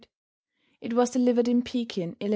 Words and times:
It 0.81 0.93
was 0.93 1.11
delivered 1.11 1.47
in 1.47 1.61
Pekin, 1.61 2.15
111. 2.21 2.29